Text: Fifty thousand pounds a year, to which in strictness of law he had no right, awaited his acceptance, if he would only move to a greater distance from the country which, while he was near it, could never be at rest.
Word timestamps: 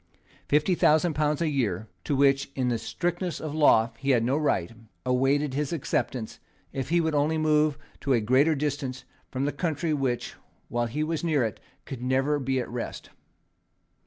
Fifty 0.47 0.73
thousand 0.73 1.13
pounds 1.13 1.43
a 1.43 1.47
year, 1.47 1.87
to 2.05 2.15
which 2.15 2.49
in 2.55 2.75
strictness 2.79 3.39
of 3.39 3.53
law 3.53 3.91
he 3.99 4.09
had 4.09 4.23
no 4.23 4.35
right, 4.35 4.71
awaited 5.05 5.53
his 5.53 5.71
acceptance, 5.71 6.39
if 6.73 6.89
he 6.89 6.99
would 6.99 7.13
only 7.13 7.37
move 7.37 7.77
to 7.99 8.11
a 8.13 8.19
greater 8.19 8.55
distance 8.55 9.03
from 9.29 9.45
the 9.45 9.51
country 9.51 9.93
which, 9.93 10.33
while 10.69 10.87
he 10.87 11.03
was 11.03 11.23
near 11.23 11.43
it, 11.43 11.59
could 11.85 12.01
never 12.01 12.39
be 12.39 12.59
at 12.59 12.67
rest. 12.67 13.11